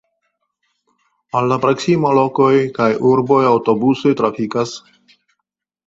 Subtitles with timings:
[1.41, 4.77] Al la proksimaj lokoj kaj urboj aŭtobusoj trafikas.